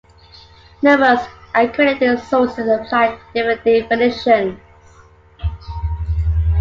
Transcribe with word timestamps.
Numerous 0.81 1.27
accredited 1.53 2.17
sources 2.23 2.65
supply 2.65 3.19
different 3.35 3.63
definitions. 3.63 4.59